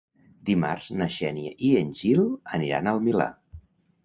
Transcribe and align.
Dimarts 0.49 0.87
na 1.01 1.07
Xènia 1.15 1.51
i 1.67 1.69
en 1.83 1.93
Gil 2.01 2.25
aniran 2.59 2.91
al 2.95 3.05
Milà. 3.05 3.29